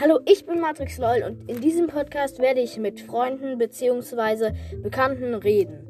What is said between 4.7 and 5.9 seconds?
Bekannten reden.